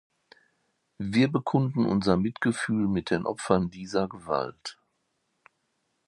[0.97, 4.79] Wir bekunden unser Mitgefühl mit den Opfern dieser Gewalt.